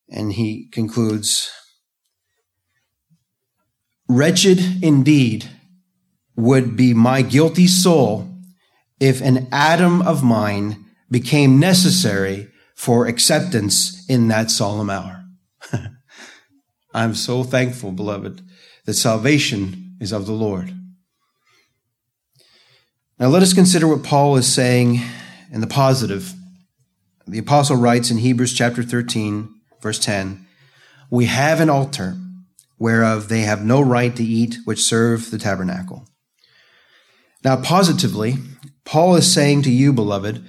[0.10, 1.50] And he concludes,
[4.10, 5.50] Wretched indeed
[6.36, 8.30] would be my guilty soul
[9.00, 15.26] if an atom of mine became necessary for acceptance in that solemn hour.
[16.94, 18.42] I'm so thankful, beloved,
[18.86, 20.74] that salvation is of the Lord.
[23.18, 25.00] Now let us consider what Paul is saying
[25.52, 26.34] in the positive.
[27.26, 29.50] The apostle writes in Hebrews chapter 13,
[29.82, 30.46] verse 10,
[31.10, 32.18] We have an altar
[32.78, 36.08] whereof they have no right to eat which serve the tabernacle.
[37.44, 38.36] Now, positively,
[38.84, 40.44] Paul is saying to you, beloved,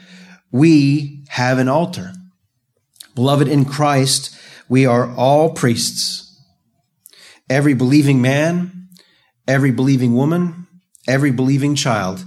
[0.50, 2.12] we have an altar.
[3.14, 4.36] Beloved, in Christ,
[4.68, 6.22] we are all priests.
[7.48, 8.88] Every believing man,
[9.46, 10.66] every believing woman,
[11.06, 12.24] every believing child,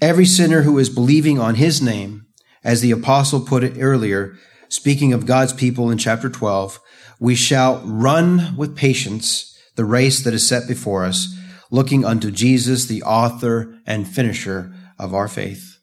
[0.00, 2.26] every sinner who is believing on his name,
[2.64, 4.36] as the apostle put it earlier,
[4.68, 6.80] speaking of God's people in chapter 12,
[7.20, 11.36] we shall run with patience the race that is set before us,
[11.70, 15.78] looking unto Jesus, the author and finisher of our faith.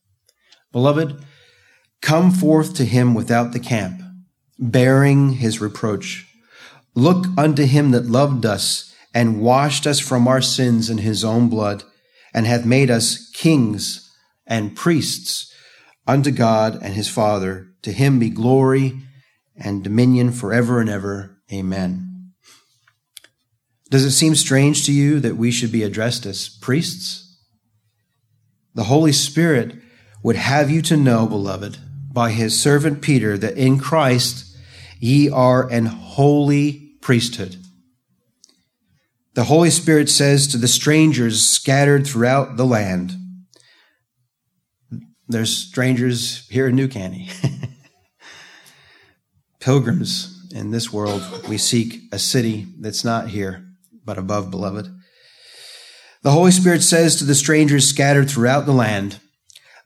[0.71, 1.23] Beloved,
[2.01, 4.01] come forth to him without the camp,
[4.57, 6.27] bearing his reproach.
[6.95, 11.49] Look unto him that loved us and washed us from our sins in his own
[11.49, 11.83] blood,
[12.33, 14.11] and hath made us kings
[14.45, 15.53] and priests
[16.05, 17.67] unto God and his Father.
[17.83, 18.99] To him be glory
[19.55, 21.37] and dominion forever and ever.
[21.51, 22.33] Amen.
[23.89, 27.37] Does it seem strange to you that we should be addressed as priests?
[28.75, 29.75] The Holy Spirit
[30.21, 31.77] would have you to know, beloved,
[32.19, 34.53] by his servant Peter, that in Christ
[34.99, 37.55] ye are an holy priesthood.
[39.35, 43.13] The Holy Spirit says to the strangers scattered throughout the land,
[45.29, 47.29] there's strangers here in New Caney.
[49.61, 51.23] pilgrims in this world.
[51.47, 53.65] We seek a city that's not here,
[54.03, 54.93] but above, beloved.
[56.23, 59.21] The Holy Spirit says to the strangers scattered throughout the land,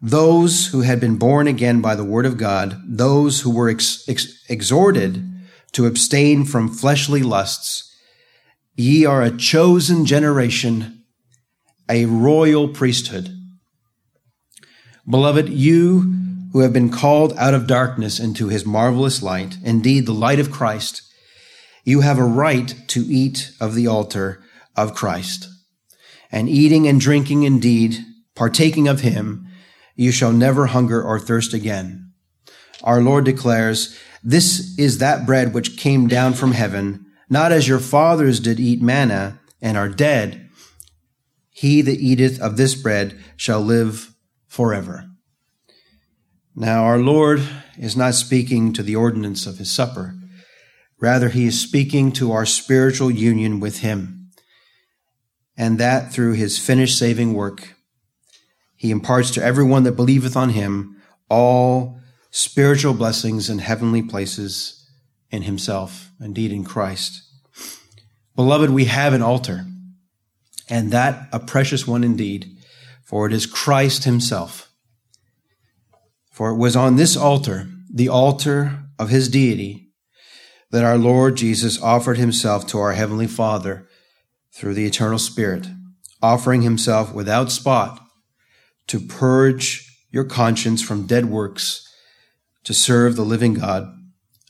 [0.05, 4.03] those who had been born again by the word of God, those who were ex-
[4.09, 5.23] ex- exhorted
[5.71, 7.89] to abstain from fleshly lusts,
[8.75, 11.05] ye are a chosen generation,
[11.89, 13.33] a royal priesthood.
[15.09, 16.13] Beloved, you
[16.51, 20.51] who have been called out of darkness into his marvelous light, indeed the light of
[20.51, 21.01] Christ,
[21.85, 24.43] you have a right to eat of the altar
[24.75, 25.47] of Christ.
[26.29, 27.99] And eating and drinking indeed,
[28.35, 29.47] partaking of him,
[29.95, 32.11] you shall never hunger or thirst again.
[32.83, 37.79] Our Lord declares, this is that bread which came down from heaven, not as your
[37.79, 40.49] fathers did eat manna and are dead.
[41.49, 44.13] He that eateth of this bread shall live
[44.47, 45.09] forever.
[46.55, 47.41] Now, our Lord
[47.77, 50.15] is not speaking to the ordinance of his supper.
[50.99, 54.29] Rather, he is speaking to our spiritual union with him.
[55.57, 57.75] And that through his finished saving work,
[58.83, 61.97] he imparts to everyone that believeth on him all
[62.29, 64.87] spiritual blessings and heavenly places
[65.31, 67.23] in himself, indeed in Christ.
[68.35, 69.65] Beloved, we have an altar,
[70.69, 72.57] and that a precious one indeed,
[73.03, 74.69] for it is Christ himself
[76.33, 79.91] for it was on this altar, the altar of his deity,
[80.71, 83.87] that our Lord Jesus offered himself to our Heavenly Father
[84.51, 85.67] through the eternal Spirit,
[86.23, 88.02] offering himself without spot
[88.87, 91.87] to purge your conscience from dead works
[92.63, 93.91] to serve the living God.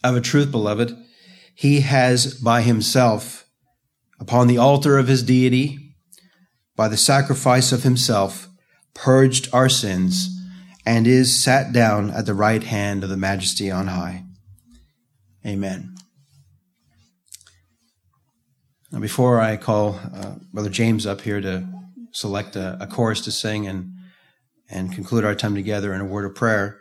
[0.03, 0.97] Of a truth, beloved,
[1.55, 3.45] he has by himself,
[4.19, 5.95] upon the altar of his deity,
[6.75, 8.49] by the sacrifice of himself,
[8.93, 10.29] purged our sins
[10.85, 14.25] and is sat down at the right hand of the majesty on high.
[15.45, 15.95] Amen.
[18.91, 21.67] Now, before I call uh, Brother James up here to
[22.11, 23.93] select a, a chorus to sing and
[24.69, 26.79] and conclude our time together in a word of prayer.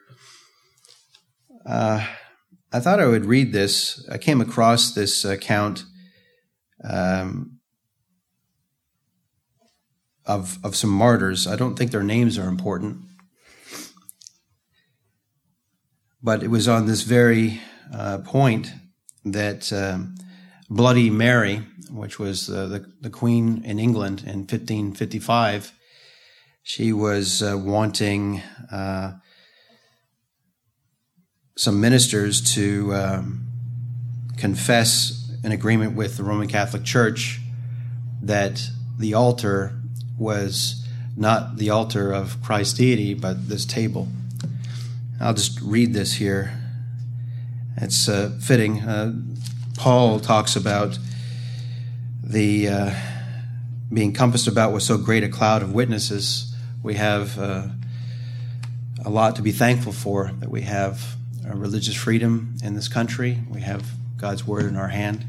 [1.67, 2.07] Uh,
[2.73, 4.07] I thought I would read this.
[4.11, 5.85] I came across this account
[6.83, 7.59] um,
[10.25, 11.47] of of some martyrs.
[11.47, 13.03] I don't think their names are important,
[16.23, 17.61] but it was on this very
[17.93, 18.73] uh, point
[19.25, 20.15] that um,
[20.71, 25.73] Bloody Mary, which was uh, the the Queen in England in 1555,
[26.63, 28.41] she was uh, wanting
[28.71, 29.13] uh,
[31.57, 33.49] some ministers to um,
[34.37, 37.41] confess in agreement with the Roman Catholic Church
[38.23, 38.63] that
[38.99, 39.75] the altar
[40.17, 40.87] was
[41.17, 44.09] not the altar of Christ's deity, but this table.
[45.21, 46.59] I'll just read this here.
[47.77, 48.81] It's uh, fitting.
[48.81, 49.15] Uh,
[49.77, 50.99] Paul talks about
[52.23, 52.95] the uh,
[53.93, 56.52] being compassed about with so great a cloud of witnesses.
[56.83, 57.69] We have uh,
[59.05, 63.39] a lot to be thankful for that we have religious freedom in this country.
[63.49, 63.85] We have
[64.17, 65.27] God's word in our hand.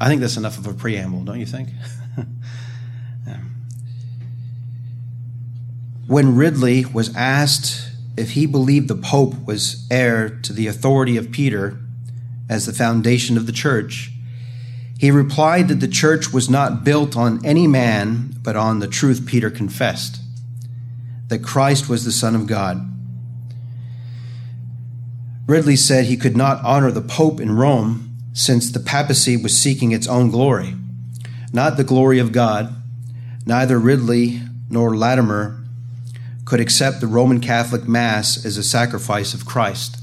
[0.00, 1.68] I think that's enough of a preamble, don't you think?
[6.06, 11.32] When Ridley was asked if he believed the Pope was heir to the authority of
[11.32, 11.78] Peter
[12.48, 14.12] as the foundation of the church,
[14.98, 19.26] he replied that the church was not built on any man, but on the truth
[19.26, 20.20] Peter confessed
[21.28, 22.90] that Christ was the Son of God.
[25.46, 29.92] Ridley said he could not honor the Pope in Rome since the papacy was seeking
[29.92, 30.74] its own glory,
[31.52, 32.74] not the glory of God.
[33.46, 34.40] Neither Ridley
[34.70, 35.62] nor Latimer
[36.44, 39.98] could accept the Roman Catholic Mass as a sacrifice of Christ.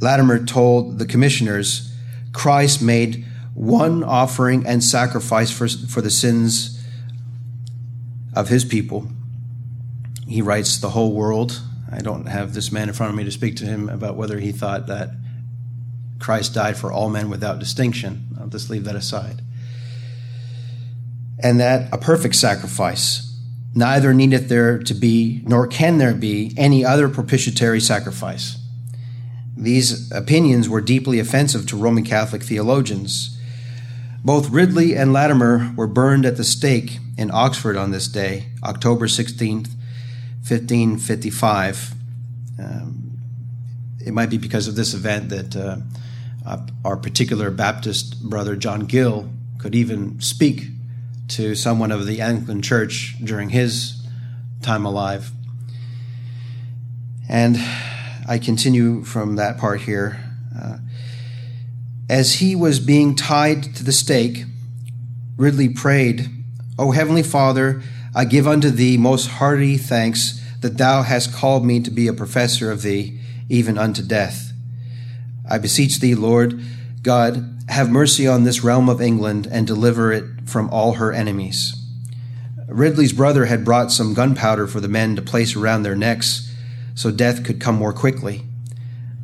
[0.00, 1.94] Latimer told the commissioners
[2.32, 3.25] Christ made
[3.56, 6.78] one offering and sacrifice for, for the sins
[8.34, 9.08] of his people.
[10.28, 11.62] He writes, The whole world.
[11.90, 14.38] I don't have this man in front of me to speak to him about whether
[14.38, 15.10] he thought that
[16.18, 18.36] Christ died for all men without distinction.
[18.38, 19.40] I'll just leave that aside.
[21.38, 23.22] And that a perfect sacrifice
[23.74, 28.58] neither needeth there to be, nor can there be, any other propitiatory sacrifice.
[29.56, 33.35] These opinions were deeply offensive to Roman Catholic theologians.
[34.26, 39.06] Both Ridley and Latimer were burned at the stake in Oxford on this day, October
[39.06, 39.68] 16th,
[40.42, 41.94] 1555.
[42.58, 43.20] Um,
[44.04, 49.30] it might be because of this event that uh, our particular Baptist brother, John Gill,
[49.58, 50.70] could even speak
[51.28, 54.04] to someone of the Anglican Church during his
[54.60, 55.30] time alive.
[57.28, 57.58] And
[58.28, 60.18] I continue from that part here.
[60.60, 60.78] Uh,
[62.08, 64.44] as he was being tied to the stake,
[65.36, 66.30] Ridley prayed,
[66.78, 67.82] O Heavenly Father,
[68.14, 72.12] I give unto thee most hearty thanks that thou hast called me to be a
[72.12, 74.52] professor of thee, even unto death.
[75.48, 76.60] I beseech thee, Lord
[77.02, 81.74] God, have mercy on this realm of England and deliver it from all her enemies.
[82.68, 86.52] Ridley's brother had brought some gunpowder for the men to place around their necks
[86.94, 88.42] so death could come more quickly.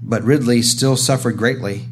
[0.01, 1.87] But Ridley still suffered greatly.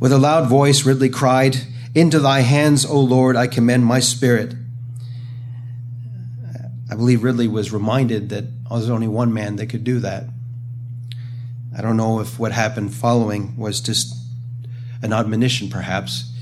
[0.00, 1.56] With a loud voice, Ridley cried,
[1.94, 4.54] Into thy hands, O Lord, I commend my spirit.
[6.90, 10.24] I believe Ridley was reminded that there was only one man that could do that.
[11.76, 14.14] I don't know if what happened following was just
[15.02, 16.32] an admonition, perhaps,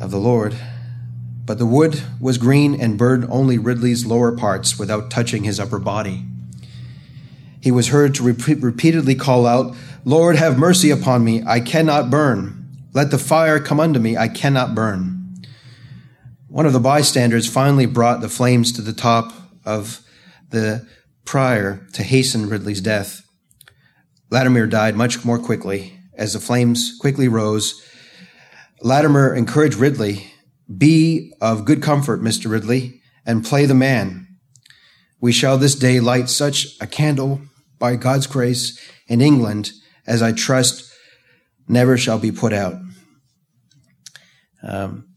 [0.00, 0.56] of the Lord.
[1.44, 5.78] But the wood was green and burned only Ridley's lower parts without touching his upper
[5.78, 6.24] body.
[7.60, 9.76] He was heard to repeat, repeatedly call out,
[10.08, 11.42] Lord, have mercy upon me.
[11.44, 12.64] I cannot burn.
[12.94, 14.16] Let the fire come unto me.
[14.16, 15.34] I cannot burn.
[16.46, 19.32] One of the bystanders finally brought the flames to the top
[19.64, 20.00] of
[20.50, 20.86] the
[21.24, 23.28] prior to hasten Ridley's death.
[24.30, 27.84] Latimer died much more quickly as the flames quickly rose.
[28.82, 30.32] Latimer encouraged Ridley,
[30.78, 32.48] Be of good comfort, Mr.
[32.48, 34.28] Ridley, and play the man.
[35.20, 37.40] We shall this day light such a candle
[37.80, 39.72] by God's grace in England
[40.06, 40.92] as I trust
[41.68, 42.74] never shall be put out.
[44.62, 45.08] Um,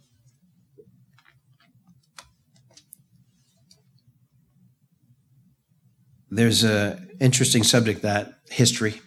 [6.30, 9.02] there's an interesting subject that history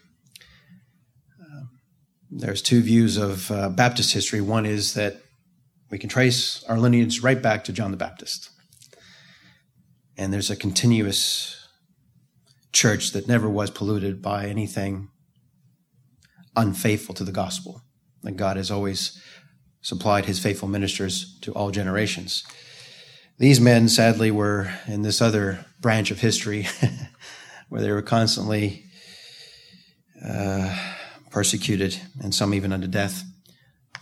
[2.34, 4.40] there's two views of uh, Baptist history.
[4.40, 5.20] One is that
[5.90, 8.48] we can trace our lineage right back to John the Baptist.
[10.16, 11.68] And there's a continuous
[12.72, 15.10] church that never was polluted by anything
[16.56, 17.82] unfaithful to the gospel.
[18.24, 19.20] And God has always
[19.80, 22.44] supplied his faithful ministers to all generations.
[23.38, 26.68] These men, sadly, were in this other branch of history
[27.68, 28.84] where they were constantly
[30.24, 30.76] uh,
[31.30, 33.24] persecuted and some even unto death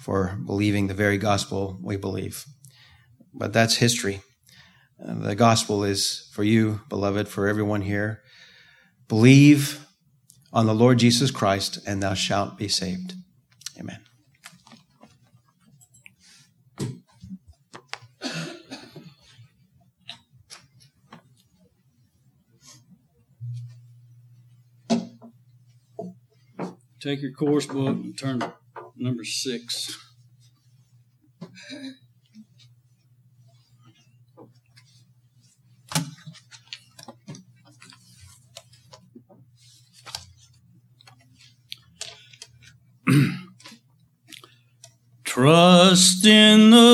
[0.01, 2.45] for believing the very gospel we believe.
[3.33, 4.21] But that's history.
[4.99, 8.23] The gospel is for you, beloved, for everyone here.
[9.09, 9.87] Believe
[10.53, 13.15] on the Lord Jesus Christ, and thou shalt be saved.
[13.79, 14.01] Amen.
[27.01, 28.53] Take your course book and turn to
[28.97, 29.97] number six.
[45.25, 46.90] Trust in the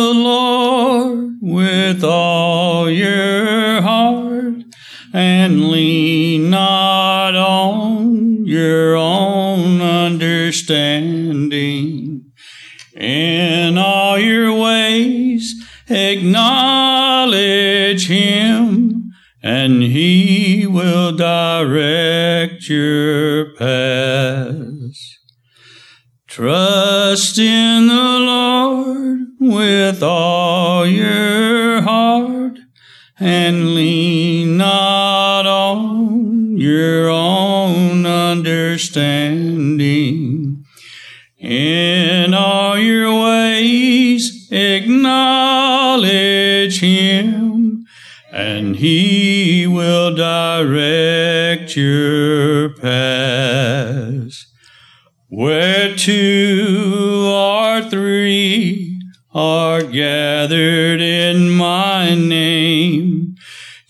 [57.77, 58.99] or three
[59.35, 63.37] are gathered in my name,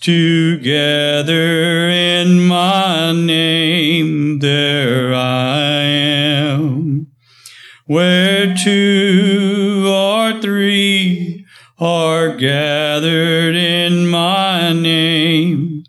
[0.01, 7.07] together in my name, there I am.
[7.85, 11.45] Where two or three
[11.79, 15.83] are gathered in my name,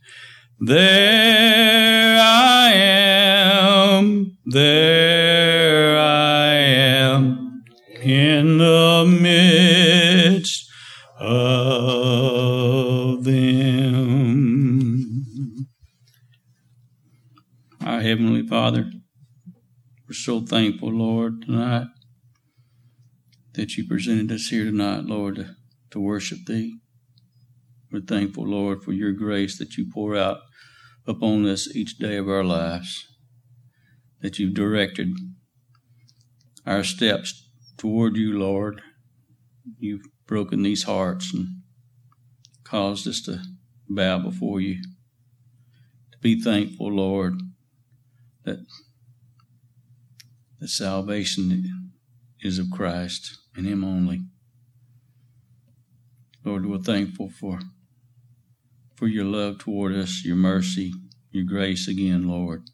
[0.60, 1.07] there
[20.48, 21.88] thankful, Lord, tonight
[23.52, 25.50] that you presented us here tonight, Lord, to,
[25.90, 26.78] to worship Thee.
[27.92, 30.38] We're thankful, Lord, for your grace that you pour out
[31.06, 33.04] upon us each day of our lives,
[34.22, 35.08] that you've directed
[36.66, 38.80] our steps toward you, Lord.
[39.78, 41.46] You've broken these hearts and
[42.64, 43.42] caused us to
[43.86, 44.80] bow before you.
[46.12, 47.34] To be thankful, Lord,
[48.44, 48.58] that
[50.60, 51.92] the salvation
[52.40, 54.22] is of Christ and Him only.
[56.44, 57.60] Lord, we're thankful for
[58.96, 60.92] for your love toward us, your mercy,
[61.30, 62.64] your grace again, Lord.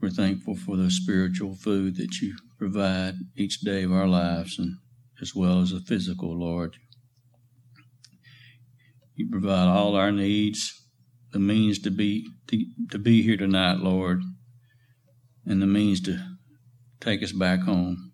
[0.00, 4.76] We're thankful for the spiritual food that you provide each day of our lives and
[5.22, 6.76] as well as the physical, Lord.
[9.14, 10.78] You provide all our needs,
[11.32, 14.20] the means to be to, to be here tonight, Lord,
[15.46, 16.18] and the means to
[17.00, 18.12] take us back home.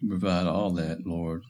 [0.00, 1.42] You provide all that, Lord.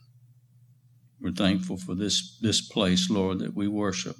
[1.21, 4.17] We're thankful for this this place, Lord, that we worship.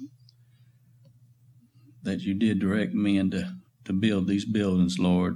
[2.03, 5.35] That you did direct men to, to build these buildings, Lord,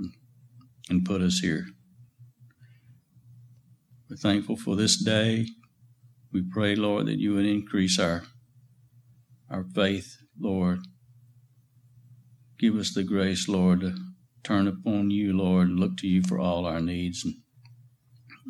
[0.90, 1.66] and put us here.
[4.10, 5.48] We're thankful for this day.
[6.32, 8.24] We pray, Lord, that you would increase our
[9.50, 10.80] our faith, Lord.
[12.64, 13.94] Give us the grace, Lord, to
[14.42, 17.26] turn upon you, Lord, and look to you for all our needs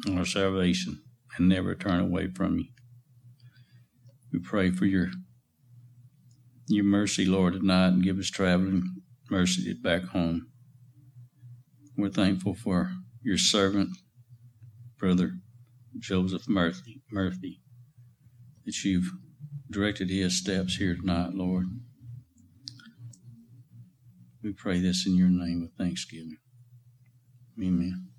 [0.05, 1.01] and our salvation
[1.35, 2.67] and never turn away from you.
[4.31, 5.07] We pray for your
[6.67, 8.83] your mercy, Lord, tonight and give us traveling
[9.31, 10.45] mercy to back home.
[11.97, 12.91] We're thankful for
[13.23, 13.97] your servant,
[14.99, 15.31] Brother
[15.97, 17.61] Joseph Murphy, Murphy,
[18.67, 19.09] that you've
[19.71, 21.65] directed his steps here tonight, Lord.
[24.43, 26.37] We pray this in your name with thanksgiving.
[27.61, 28.12] Amen.